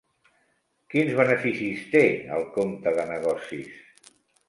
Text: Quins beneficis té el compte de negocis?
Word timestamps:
Quins 0.93 1.13
beneficis 1.19 1.85
té 1.93 2.03
el 2.39 2.49
compte 2.59 2.97
de 3.01 3.09
negocis? 3.15 4.13